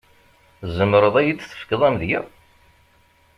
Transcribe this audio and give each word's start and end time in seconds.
Tzemreḍ 0.61 1.15
ad 1.17 1.25
yi-d-tefkeḍ 1.27 1.81
amedya? 1.87 2.19